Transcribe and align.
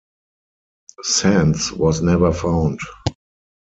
Sands 1.03 1.71
was 1.71 2.01
never 2.01 2.33
found. 2.33 2.79